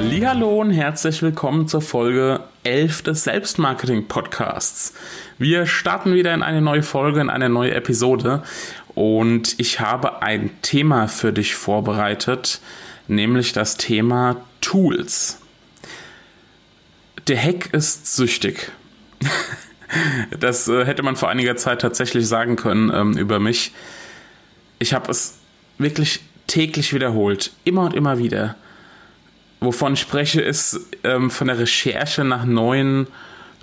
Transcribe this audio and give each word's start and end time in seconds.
Hallo 0.00 0.60
und 0.60 0.70
herzlich 0.70 1.22
willkommen 1.22 1.66
zur 1.66 1.80
Folge 1.80 2.38
11 2.62 3.02
des 3.02 3.24
Selbstmarketing 3.24 4.06
Podcasts. 4.06 4.94
Wir 5.38 5.66
starten 5.66 6.14
wieder 6.14 6.32
in 6.34 6.44
eine 6.44 6.60
neue 6.60 6.84
Folge, 6.84 7.20
in 7.20 7.30
eine 7.30 7.48
neue 7.48 7.74
Episode 7.74 8.44
und 8.94 9.58
ich 9.58 9.80
habe 9.80 10.22
ein 10.22 10.50
Thema 10.62 11.08
für 11.08 11.32
dich 11.32 11.56
vorbereitet, 11.56 12.60
nämlich 13.08 13.52
das 13.52 13.76
Thema 13.76 14.36
Tools. 14.60 15.40
Der 17.26 17.42
Hack 17.42 17.74
ist 17.74 18.14
süchtig. 18.14 18.70
Das 20.38 20.68
äh, 20.68 20.84
hätte 20.84 21.02
man 21.02 21.16
vor 21.16 21.30
einiger 21.30 21.56
Zeit 21.56 21.80
tatsächlich 21.80 22.28
sagen 22.28 22.56
können 22.56 22.92
ähm, 22.94 23.16
über 23.16 23.40
mich. 23.40 23.72
Ich 24.78 24.92
habe 24.92 25.10
es 25.10 25.38
wirklich 25.78 26.20
täglich 26.46 26.92
wiederholt, 26.92 27.52
immer 27.64 27.84
und 27.84 27.94
immer 27.94 28.18
wieder 28.18 28.54
wovon 29.60 29.94
ich 29.94 30.00
spreche, 30.00 30.40
ist 30.40 30.80
ähm, 31.04 31.30
von 31.30 31.48
der 31.48 31.58
Recherche 31.58 32.24
nach 32.24 32.44
neuen 32.44 33.06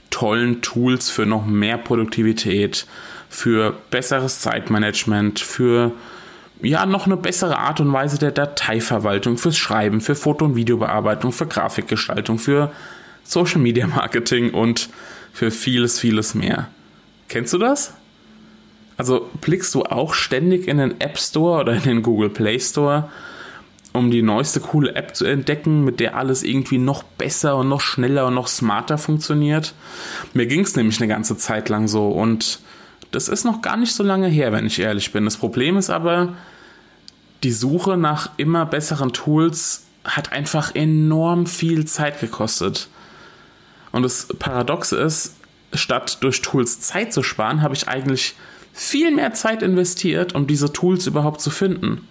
tollen 0.10 0.62
Tools 0.62 1.10
für 1.10 1.26
noch 1.26 1.46
mehr 1.46 1.78
Produktivität, 1.78 2.86
für 3.30 3.76
besseres 3.92 4.40
Zeitmanagement, 4.40 5.40
für 5.40 5.92
ja 6.62 6.86
noch 6.86 7.06
eine 7.06 7.18
bessere 7.18 7.58
Art 7.58 7.80
und 7.80 7.92
Weise 7.92 8.18
der 8.18 8.32
Dateiverwaltung, 8.32 9.38
fürs 9.38 9.58
Schreiben, 9.58 10.02
für 10.02 10.16
Foto- 10.16 10.46
und 10.46 10.56
Videobearbeitung, 10.56 11.32
für 11.32 11.48
Grafikgestaltung, 11.48 12.40
für 12.40 12.72
Social 13.24 13.60
Media 13.60 13.88
Marketing 13.88 14.52
und 14.52 14.90
für 15.34 15.52
vieles, 15.52 16.00
vieles 16.00 16.34
mehr. 16.34 16.70
Kennst 17.28 17.54
du 17.54 17.58
das? 17.58 17.94
Also 18.98 19.30
blickst 19.42 19.76
du 19.76 19.84
auch 19.84 20.14
ständig 20.14 20.68
in 20.68 20.78
den 20.78 21.02
App 21.02 21.18
Store 21.18 21.60
oder 21.60 21.74
in 21.74 21.84
den 21.84 22.02
Google 22.02 22.30
Play 22.30 22.60
Store 22.60 23.10
um 23.96 24.12
die 24.12 24.22
neueste 24.22 24.60
coole 24.60 24.96
App 24.96 25.16
zu 25.16 25.26
entdecken, 25.26 25.84
mit 25.84 26.00
der 26.00 26.16
alles 26.16 26.44
irgendwie 26.44 26.78
noch 26.78 27.04
besser 27.04 27.58
und 27.58 27.70
noch 27.70 27.82
schneller 27.82 28.28
und 28.28 28.36
noch 28.36 28.48
smarter 28.48 28.98
funktioniert. 28.98 29.74
Mir 30.34 30.46
ging 30.46 30.62
es 30.62 30.76
nämlich 30.76 31.00
eine 31.00 31.08
ganze 31.08 31.38
Zeit 31.38 31.70
lang 31.70 31.88
so 31.88 32.10
und 32.10 32.60
das 33.12 33.30
ist 33.30 33.46
noch 33.46 33.62
gar 33.62 33.78
nicht 33.78 33.94
so 33.94 34.04
lange 34.04 34.28
her, 34.28 34.52
wenn 34.52 34.66
ich 34.66 34.80
ehrlich 34.80 35.12
bin. 35.12 35.26
Das 35.26 35.38
Problem 35.38 35.78
ist 35.78 35.90
aber, 35.90 36.34
die 37.44 37.52
Suche 37.52 37.98
nach 37.98 38.32
immer 38.38 38.66
besseren 38.66 39.14
Tools 39.14 39.86
hat 40.04 40.32
einfach 40.32 40.76
enorm 40.76 41.48
viel 41.48 41.86
Zeit 41.86 42.20
gekostet. 42.20 42.90
Und 43.92 44.04
das 44.04 44.28
Paradoxe 44.40 44.98
ist, 44.98 45.36
statt 45.74 46.18
durch 46.22 46.42
Tools 46.42 46.82
Zeit 46.82 47.14
zu 47.14 47.24
sparen, 47.24 47.62
habe 47.62 47.76
ich 47.76 47.88
eigentlich 47.88 48.36
viel 48.74 49.12
mehr 49.12 49.34
Zeit 49.34 49.64
investiert, 49.64 50.36
um 50.36 50.48
diese 50.48 50.74
Tools 50.74 51.08
überhaupt 51.08 51.40
zu 51.40 51.50
finden. 51.50 52.06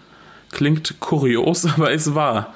Klingt 0.54 1.00
kurios, 1.00 1.66
aber 1.74 1.90
ist 1.90 2.14
wahr. 2.14 2.54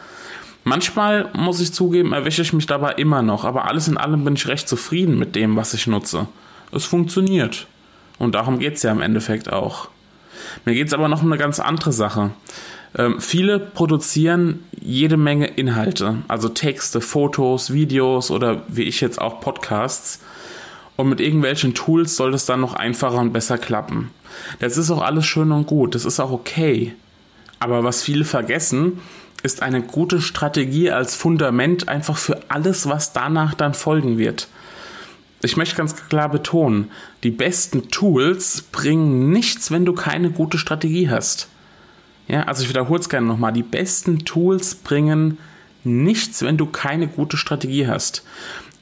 Manchmal, 0.65 1.31
muss 1.35 1.61
ich 1.61 1.73
zugeben, 1.73 2.13
erwische 2.13 2.43
ich 2.43 2.53
mich 2.53 2.67
dabei 2.67 2.93
immer 2.93 3.23
noch, 3.23 3.45
aber 3.45 3.67
alles 3.67 3.89
in 3.89 3.97
allem 3.97 4.25
bin 4.25 4.35
ich 4.35 4.49
recht 4.49 4.69
zufrieden 4.69 5.19
mit 5.19 5.35
dem, 5.35 5.57
was 5.57 5.75
ich 5.75 5.87
nutze. 5.87 6.29
Es 6.73 6.85
funktioniert. 6.85 7.67
Und 8.19 8.35
darum 8.35 8.59
geht 8.59 8.75
es 8.75 8.83
ja 8.83 8.93
im 8.93 9.01
Endeffekt 9.01 9.53
auch. 9.53 9.89
Mir 10.65 10.75
geht 10.75 10.89
es 10.89 10.93
aber 10.93 11.09
noch 11.09 11.23
um 11.23 11.33
eine 11.33 11.39
ganz 11.39 11.59
andere 11.59 11.93
Sache. 11.93 12.31
Ähm, 12.97 13.20
viele 13.20 13.58
produzieren 13.58 14.64
jede 14.81 15.17
Menge 15.17 15.47
Inhalte, 15.47 16.19
also 16.29 16.48
Texte, 16.48 17.01
Fotos, 17.01 17.73
Videos 17.73 18.31
oder 18.31 18.63
wie 18.69 18.85
ich 18.85 19.01
jetzt 19.01 19.20
auch 19.20 19.41
Podcasts. 19.41 20.20
Und 20.97 21.08
mit 21.08 21.20
irgendwelchen 21.20 21.75
Tools 21.75 22.17
soll 22.17 22.35
es 22.35 22.47
dann 22.47 22.61
noch 22.61 22.75
einfacher 22.75 23.19
und 23.19 23.33
besser 23.33 23.58
klappen. 23.58 24.11
Das 24.58 24.77
ist 24.77 24.91
auch 24.91 25.03
alles 25.03 25.27
schön 25.27 25.53
und 25.53 25.67
gut, 25.67 25.95
das 25.95 26.05
ist 26.05 26.20
auch 26.20 26.33
okay. 26.33 26.95
Aber 27.58 27.85
was 27.85 28.02
viele 28.02 28.24
vergessen, 28.24 29.01
ist 29.42 29.63
eine 29.63 29.83
gute 29.83 30.20
Strategie 30.20 30.91
als 30.91 31.14
Fundament 31.14 31.89
einfach 31.89 32.17
für 32.17 32.41
alles, 32.48 32.89
was 32.89 33.13
danach 33.13 33.55
dann 33.55 33.74
folgen 33.74 34.19
wird. 34.19 34.48
Ich 35.42 35.57
möchte 35.57 35.77
ganz 35.77 35.95
klar 35.95 36.29
betonen, 36.29 36.91
die 37.23 37.30
besten 37.30 37.91
Tools 37.91 38.63
bringen 38.73 39.30
nichts, 39.30 39.70
wenn 39.70 39.85
du 39.85 39.92
keine 39.92 40.30
gute 40.30 40.58
Strategie 40.58 41.08
hast. 41.08 41.48
Ja, 42.27 42.42
also 42.42 42.63
ich 42.63 42.69
wiederhole 42.69 43.01
es 43.01 43.08
gerne 43.08 43.27
nochmal, 43.27 43.52
die 43.52 43.63
besten 43.63 44.25
Tools 44.25 44.75
bringen 44.75 45.39
nichts, 45.85 46.42
wenn 46.42 46.57
du 46.57 46.67
keine 46.67 47.07
gute 47.07 47.36
Strategie 47.36 47.86
hast. 47.86 48.25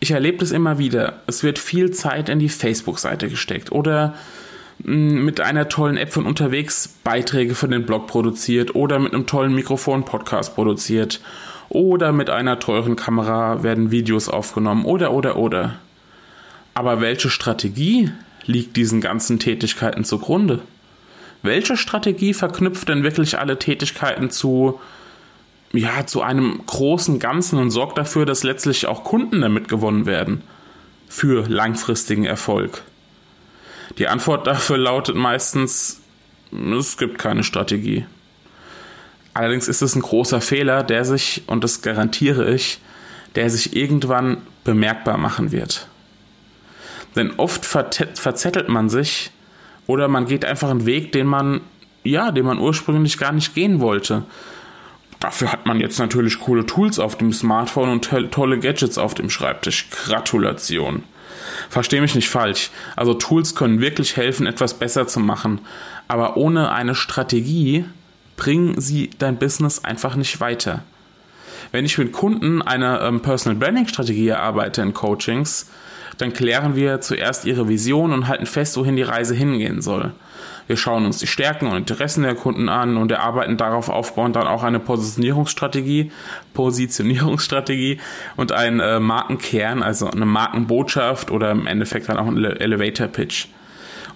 Ich 0.01 0.11
erlebe 0.11 0.39
das 0.39 0.51
immer 0.51 0.79
wieder. 0.79 1.21
Es 1.27 1.43
wird 1.43 1.59
viel 1.59 1.91
Zeit 1.91 2.29
in 2.29 2.39
die 2.39 2.49
Facebook-Seite 2.49 3.29
gesteckt 3.29 3.71
oder 3.71 4.15
mit 4.79 5.41
einer 5.41 5.69
tollen 5.69 5.97
App 5.97 6.13
von 6.13 6.27
unterwegs 6.27 6.89
Beiträge 7.03 7.55
für 7.55 7.69
den 7.69 7.87
Blog 7.87 8.07
produziert 8.07 8.75
oder 8.75 8.99
mit 8.99 9.15
einem 9.15 9.27
tollen 9.27 9.55
Mikrofon 9.55 10.05
Podcast 10.05 10.55
produziert 10.55 11.21
oder 11.69 12.13
mit 12.13 12.31
einer 12.31 12.59
teuren 12.59 12.97
Kamera 12.97 13.63
werden 13.63 13.91
Videos 13.91 14.29
aufgenommen 14.29 14.85
oder 14.85 15.13
oder 15.13 15.37
oder. 15.37 15.77
Aber 16.75 17.01
welche 17.01 17.31
Strategie 17.31 18.11
liegt 18.45 18.77
diesen 18.77 19.01
ganzen 19.01 19.39
Tätigkeiten 19.39 20.05
zugrunde? 20.05 20.61
Welche 21.43 21.77
Strategie 21.77 22.35
verknüpft 22.35 22.89
denn 22.89 23.03
wirklich 23.03 23.39
alle 23.39 23.59
Tätigkeiten 23.59 24.31
zu 24.31 24.81
ja, 25.73 26.07
zu 26.07 26.23
einem 26.23 26.61
großen 26.65 27.19
Ganzen 27.19 27.59
und 27.59 27.71
sorgt 27.71 27.99
dafür, 27.99 28.25
dass 28.25 28.45
letztlich 28.45 28.87
auch 28.87 29.05
Kunden 29.05 29.41
damit 29.41 29.69
gewonnen 29.69 30.07
werden 30.07 30.43
für 31.09 31.47
langfristigen 31.49 32.25
Erfolg? 32.25 32.83
Die 33.99 34.09
Antwort 34.09 34.47
dafür 34.47 34.79
lautet 34.79 35.17
meistens, 35.17 36.01
es 36.53 36.97
gibt 36.97 37.19
keine 37.19 37.45
Strategie. 37.45 38.07
Allerdings 39.35 39.69
ist 39.69 39.83
es 39.83 39.95
ein 39.95 40.03
großer 40.03 40.41
Fehler, 40.41 40.83
der 40.83 41.05
sich, 41.05 41.43
und 41.47 41.63
das 41.63 41.83
garantiere 41.83 42.53
ich, 42.55 42.81
der 43.35 43.51
sich 43.51 43.77
irgendwann 43.77 44.39
bemerkbar 44.65 45.19
machen 45.19 45.53
wird. 45.53 45.89
Denn 47.15 47.33
oft 47.37 47.65
verzettelt 47.65 48.69
man 48.69 48.89
sich 48.89 49.31
oder 49.87 50.09
man 50.09 50.27
geht 50.27 50.45
einfach 50.45 50.71
einen 50.71 50.87
Weg, 50.87 51.13
den 51.13 51.27
man, 51.27 51.61
ja, 52.03 52.31
den 52.31 52.47
man 52.47 52.59
ursprünglich 52.59 53.19
gar 53.19 53.33
nicht 53.33 53.55
gehen 53.55 53.81
wollte. 53.81 54.25
Dafür 55.21 55.53
hat 55.53 55.65
man 55.65 55.81
jetzt 55.81 55.99
natürlich 55.99 56.41
coole 56.41 56.67
Tools 56.67 56.99
auf 56.99 57.17
dem 57.17 57.33
Smartphone 57.33 57.89
und 57.89 58.11
tolle 58.31 58.59
Gadgets 58.59 58.99
auf 58.99 59.15
dem 59.15 59.31
Schreibtisch. 59.31 59.89
Gratulation. 59.91 61.05
Verstehe 61.69 62.01
mich 62.01 62.15
nicht 62.15 62.29
falsch. 62.29 62.71
Also 62.95 63.15
Tools 63.15 63.55
können 63.55 63.81
wirklich 63.81 64.17
helfen, 64.17 64.47
etwas 64.47 64.75
besser 64.75 65.07
zu 65.07 65.21
machen. 65.21 65.61
Aber 66.09 66.37
ohne 66.37 66.71
eine 66.71 66.95
Strategie 66.95 67.85
bringen 68.37 68.81
sie 68.81 69.11
dein 69.19 69.39
Business 69.39 69.85
einfach 69.85 70.17
nicht 70.17 70.41
weiter. 70.41 70.83
Wenn 71.73 71.85
ich 71.85 71.99
mit 71.99 72.13
Kunden 72.13 72.63
eine 72.63 73.01
ähm, 73.01 73.21
Personal 73.21 73.59
Branding 73.59 73.89
Strategie 73.89 74.29
erarbeite 74.29 74.83
in 74.83 74.95
Coachings, 74.95 75.69
dann 76.19 76.33
klären 76.33 76.77
wir 76.77 77.01
zuerst 77.01 77.45
ihre 77.45 77.69
Vision 77.69 78.13
und 78.13 78.29
halten 78.29 78.47
fest, 78.47 78.77
wohin 78.77 78.97
die 78.97 79.03
Reise 79.03 79.35
hingehen 79.35 79.83
soll. 79.83 80.13
Wir 80.67 80.77
schauen 80.77 81.07
uns 81.07 81.19
die 81.19 81.29
Stärken 81.29 81.69
und 81.69 81.77
Interessen 81.77 82.25
der 82.25 82.35
Kunden 82.35 82.69
an 82.69 82.97
und 82.97 83.13
erarbeiten 83.13 83.57
darauf 83.57 83.89
aufbauend 83.89 84.35
dann 84.35 84.49
auch 84.49 84.65
eine 84.65 84.81
Positionierungsstrategie, 84.81 86.11
Positionierungsstrategie 86.55 88.01
und 88.37 88.51
einen 88.51 88.81
äh, 88.81 88.99
Markenkern, 88.99 89.83
also 89.83 90.11
eine 90.11 90.27
Markenbotschaft 90.27 91.31
oder 91.31 91.53
im 91.53 91.67
Endeffekt 91.67 92.09
dann 92.09 92.17
auch 92.17 92.27
ein 92.27 92.43
Elevator 92.45 93.07
Pitch. 93.07 93.47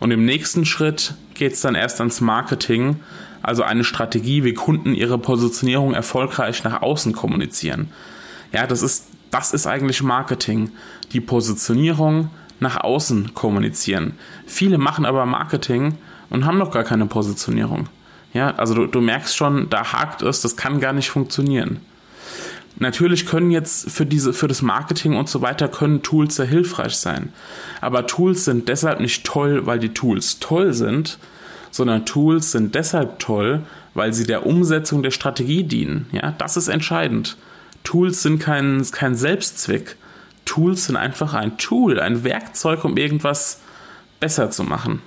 Und 0.01 0.11
im 0.11 0.25
nächsten 0.25 0.65
Schritt 0.65 1.15
geht 1.35 1.53
es 1.53 1.61
dann 1.61 1.77
erst 1.77 2.01
ans 2.01 2.21
Marketing, 2.21 2.97
also 3.43 3.63
eine 3.63 3.85
Strategie, 3.85 4.43
wie 4.43 4.55
Kunden 4.55 4.95
ihre 4.95 5.19
Positionierung 5.19 5.95
erfolgreich 5.95 6.65
nach 6.65 6.83
außen 6.83 7.13
kommunizieren. 7.13 7.93
Ja, 8.53 8.67
das 8.67 8.83
ist, 8.83 9.07
das 9.31 9.53
ist 9.53 9.67
eigentlich 9.67 10.03
Marketing. 10.03 10.73
Die 11.13 11.21
Positionierung 11.21 12.31
nach 12.61 12.83
außen 12.83 13.35
kommunizieren. 13.35 14.15
Viele 14.47 14.79
machen 14.79 15.07
aber 15.07 15.27
Marketing 15.27 15.97
und 16.29 16.45
haben 16.45 16.59
noch 16.59 16.71
gar 16.71 16.85
keine 16.85 17.07
Positionierung. 17.07 17.89
Ja, 18.33 18.55
also 18.57 18.75
du, 18.75 18.87
du 18.87 19.01
merkst 19.01 19.37
schon, 19.37 19.69
da 19.71 19.93
hakt 19.93 20.23
es, 20.23 20.41
das 20.41 20.57
kann 20.57 20.81
gar 20.81 20.93
nicht 20.93 21.11
funktionieren. 21.11 21.81
Natürlich 22.79 23.27
können 23.27 23.51
jetzt 23.51 23.91
für 23.91 24.07
diese, 24.07 24.33
für 24.33 24.49
das 24.49 24.63
Marketing 24.63 25.17
und 25.17 25.29
so 25.29 25.43
weiter 25.43 25.69
können 25.69 26.03
Tools 26.03 26.37
sehr 26.37 26.47
hilfreich 26.47 26.95
sein. 26.95 27.33
Aber 27.81 28.07
Tools 28.07 28.45
sind 28.45 28.69
deshalb 28.69 29.01
nicht 29.01 29.25
toll, 29.25 29.67
weil 29.67 29.79
die 29.79 29.93
Tools 29.93 30.39
toll 30.39 30.73
sind, 30.73 31.19
sondern 31.71 32.07
Tools 32.07 32.53
sind 32.53 32.75
deshalb 32.75 33.19
toll, 33.19 33.63
weil 33.95 34.13
sie 34.13 34.25
der 34.25 34.47
Umsetzung 34.47 35.03
der 35.03 35.11
Strategie 35.11 35.65
dienen. 35.65 36.07
Ja, 36.13 36.35
das 36.39 36.57
ist 36.57 36.69
entscheidend. 36.69 37.37
Tools 37.85 38.23
sind 38.23 38.39
kein, 38.39 38.85
kein 38.91 39.15
Selbstzweck. 39.15 39.97
Tools 40.45 40.87
sind 40.87 40.97
einfach 40.97 41.35
ein 41.35 41.59
Tool, 41.59 42.01
ein 42.01 42.25
Werkzeug, 42.25 42.85
um 42.85 42.97
irgendwas 42.97 43.61
besser 44.19 44.51
zu 44.51 44.65
machen. 44.65 45.03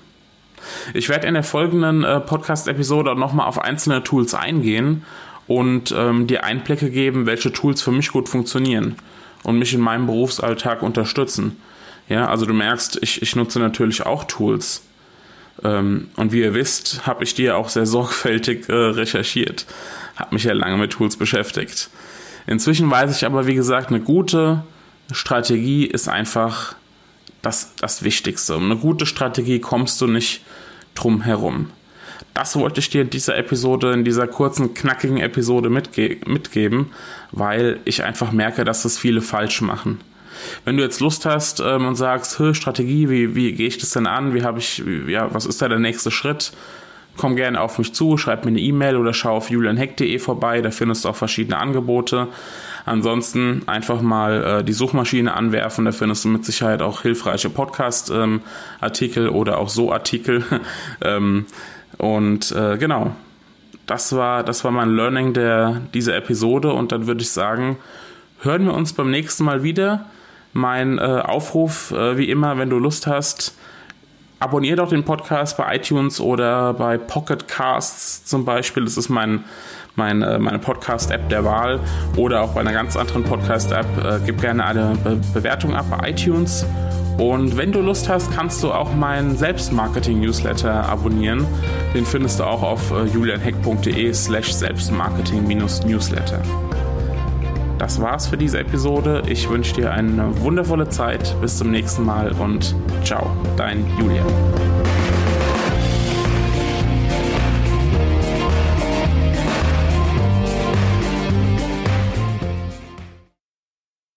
Ich 0.94 1.10
werde 1.10 1.28
in 1.28 1.34
der 1.34 1.44
folgenden 1.44 2.04
äh, 2.04 2.20
Podcast-Episode 2.20 3.16
nochmal 3.16 3.48
auf 3.48 3.60
einzelne 3.60 4.04
Tools 4.04 4.34
eingehen 4.34 5.04
und 5.48 5.94
ähm, 5.96 6.28
dir 6.28 6.44
Einblicke 6.46 6.90
geben, 6.90 7.26
welche 7.26 7.52
Tools 7.52 7.82
für 7.82 7.92
mich 7.92 8.10
gut 8.12 8.30
funktionieren 8.30 8.96
und 9.44 9.60
mich 9.60 9.74
in 9.74 9.82
meinem 9.82 10.06
Berufsalltag 10.06 10.82
unterstützen. 10.82 11.58
Ja, 12.10 12.28
also 12.28 12.46
du 12.46 12.54
merkst, 12.54 13.00
ich, 13.02 13.22
ich 13.22 13.36
nutze 13.36 13.60
natürlich 13.60 14.06
auch 14.06 14.24
Tools. 14.26 14.84
Ähm, 15.64 16.10
und 16.16 16.32
wie 16.32 16.42
ihr 16.42 16.54
wisst, 16.54 17.06
habe 17.06 17.24
ich 17.24 17.36
die 17.36 17.44
ja 17.44 17.56
auch 17.56 17.70
sehr 17.70 17.86
sorgfältig 17.86 18.70
äh, 18.70 18.74
recherchiert. 18.74 19.66
Habe 20.16 20.36
mich 20.36 20.44
ja 20.44 20.54
lange 20.54 20.78
mit 20.78 20.92
Tools 20.92 21.18
beschäftigt. 21.18 21.90
Inzwischen 22.48 22.90
weiß 22.90 23.16
ich 23.16 23.26
aber, 23.26 23.48
wie 23.48 23.56
gesagt, 23.56 23.90
eine 23.90 24.02
gute 24.02 24.64
Strategie 25.12 25.86
ist 25.86 26.08
einfach 26.08 26.76
das, 27.42 27.76
das 27.76 28.04
Wichtigste. 28.04 28.56
Um 28.56 28.66
eine 28.66 28.78
gute 28.78 29.06
Strategie 29.06 29.60
kommst 29.60 30.02
du 30.02 30.08
nicht 30.08 30.42
drum 30.96 31.22
herum. 31.22 31.70
Das 32.34 32.56
wollte 32.56 32.80
ich 32.80 32.90
dir 32.90 33.02
in 33.02 33.10
dieser 33.10 33.38
Episode, 33.38 33.94
in 33.94 34.04
dieser 34.04 34.28
kurzen, 34.28 34.74
knackigen 34.74 35.18
Episode 35.18 35.70
mitge 35.70 36.18
mitgeben, 36.26 36.92
weil 37.32 37.80
ich 37.86 38.04
einfach 38.04 38.32
merke, 38.32 38.64
dass 38.64 38.84
das 38.84 38.98
viele 38.98 39.22
falsch 39.22 39.62
machen. 39.62 40.00
Wenn 40.66 40.78
du 40.78 40.84
jetzt 40.84 41.00
Lust 41.00 41.26
hast 41.26 41.60
ähm, 41.60 41.86
und 41.86 41.96
sagst, 41.96 42.42
Strategie, 42.54 43.10
wie, 43.10 43.36
wie 43.36 43.54
gehe 43.54 43.68
ich 43.68 43.78
das 43.78 43.92
denn 43.92 44.08
an? 44.08 44.34
Wie 44.34 44.44
habe 44.44 44.60
ich, 44.60 44.84
wie, 44.86 45.12
ja, 45.12 45.32
was 45.34 45.46
ist 45.46 45.62
da 45.62 45.68
der 45.68 45.80
nächste 45.80 46.10
Schritt? 46.10 46.54
Komm 47.16 47.36
gerne 47.36 47.62
auf 47.62 47.78
mich 47.78 47.94
zu, 47.94 48.18
schreib 48.18 48.44
mir 48.44 48.50
eine 48.50 48.60
E-Mail 48.60 48.98
oder 48.98 49.14
schau 49.14 49.36
auf 49.36 49.52
julianheck.de 49.52 50.18
vorbei, 50.18 50.62
da 50.62 50.72
findest 50.72 51.06
du 51.06 51.10
auch 51.10 51.16
verschiedene 51.16 51.58
Angebote. 51.58 52.28
Ansonsten 52.86 53.62
einfach 53.68 54.02
mal 54.02 54.44
äh, 54.44 54.64
die 54.64 54.74
Suchmaschine 54.74 55.34
anwerfen, 55.34 55.86
da 55.86 55.92
findest 55.92 56.26
du 56.26 56.30
mit 56.30 56.44
Sicherheit 56.44 56.82
auch 56.82 57.04
hilfreiche 57.04 57.50
Podcast-Artikel 57.50 59.28
ähm, 59.28 59.36
oder 59.36 59.60
auch 59.60 59.70
so 59.70 59.94
Artikel. 59.94 60.44
ähm, 61.02 61.46
und 61.98 62.52
äh, 62.52 62.78
genau, 62.78 63.16
das 63.86 64.16
war, 64.16 64.44
das 64.44 64.64
war 64.64 64.72
mein 64.72 64.96
Learning 64.96 65.34
der, 65.34 65.82
dieser 65.94 66.16
Episode 66.16 66.74
und 66.74 66.92
dann 66.92 67.06
würde 67.06 67.22
ich 67.22 67.30
sagen, 67.30 67.78
hören 68.42 68.66
wir 68.66 68.74
uns 68.74 68.94
beim 68.94 69.12
nächsten 69.12 69.44
Mal 69.44 69.64
wieder. 69.64 70.06
Mein 70.52 70.98
äh, 70.98 71.02
Aufruf, 71.02 71.92
äh, 71.92 72.18
wie 72.18 72.30
immer, 72.30 72.58
wenn 72.58 72.70
du 72.70 72.80
Lust 72.80 73.08
hast, 73.08 73.56
abonniere 74.44 74.76
doch 74.76 74.90
den 74.90 75.04
Podcast 75.04 75.58
bei 75.58 75.78
iTunes 75.78 76.20
oder 76.20 76.74
bei 76.74 76.98
Pocket 76.98 77.48
Casts 77.48 78.26
zum 78.26 78.44
Beispiel. 78.44 78.84
Das 78.84 78.98
ist 78.98 79.08
mein, 79.10 79.46
mein, 79.96 80.22
äh, 80.22 80.38
meine 80.38 80.60
Podcast-App 80.60 81.30
der 81.30 81.46
Wahl. 81.46 81.80
Oder 82.18 82.42
auch 82.42 82.54
bei 82.54 82.60
einer 82.60 82.74
ganz 82.74 82.98
anderen 82.98 83.24
Podcast-App. 83.24 83.86
Äh, 84.04 84.20
gib 84.26 84.42
gerne 84.42 84.66
eine 84.66 84.98
Be 85.02 85.20
Bewertung 85.34 85.74
ab 85.74 85.86
bei 85.90 86.10
iTunes. 86.10 86.66
Und 87.18 87.58
wenn 87.58 87.72
du 87.72 87.80
Lust 87.80 88.10
hast, 88.10 88.32
kannst 88.34 88.62
du 88.64 88.74
auch 88.74 88.94
meinen 88.94 89.38
Selbstmarketing-Newsletter 89.38 90.90
abonnieren. 90.90 91.46
Den 91.94 92.06
findest 92.06 92.40
du 92.40 92.44
auch 92.44 92.64
auf 92.64 92.92
äh, 92.92 93.06
julianheck.de 93.06 94.14
slash 94.14 94.52
Selbstmarketing-Newsletter. 94.54 96.42
Das 97.84 98.00
war's 98.00 98.28
für 98.28 98.38
diese 98.38 98.60
Episode. 98.60 99.24
Ich 99.28 99.50
wünsche 99.50 99.74
dir 99.74 99.92
eine 99.92 100.40
wundervolle 100.42 100.88
Zeit. 100.88 101.36
Bis 101.42 101.58
zum 101.58 101.70
nächsten 101.70 102.06
Mal 102.06 102.32
und 102.32 102.74
ciao, 103.04 103.36
dein 103.58 103.86
Julian. 104.00 104.26